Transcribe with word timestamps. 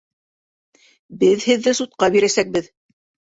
Беҙ 1.25 1.45
һеҙҙе 1.51 1.75
судҡа 1.81 2.09
бирәсәкбеҙ. 2.17 2.73